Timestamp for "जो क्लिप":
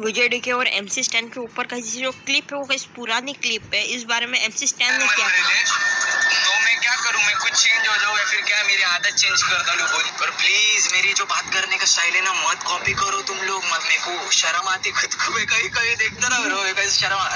1.76-2.52